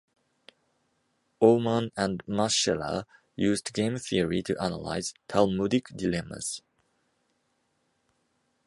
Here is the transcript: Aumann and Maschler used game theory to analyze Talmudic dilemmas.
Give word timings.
Aumann 1.43 1.91
and 1.95 2.25
Maschler 2.25 3.05
used 3.35 3.71
game 3.71 3.99
theory 3.99 4.41
to 4.41 4.59
analyze 4.59 5.13
Talmudic 5.27 5.89
dilemmas. 5.89 6.63